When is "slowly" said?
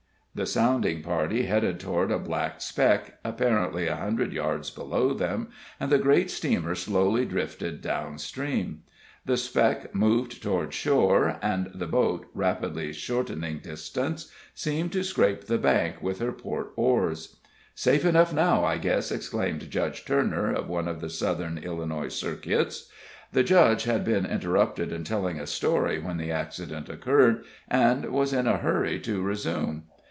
6.73-7.25